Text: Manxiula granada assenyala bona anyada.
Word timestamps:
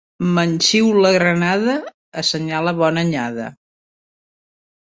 Manxiula 0.35 1.11
granada 1.17 1.75
assenyala 2.23 2.73
bona 2.81 3.07
anyada. 3.07 3.47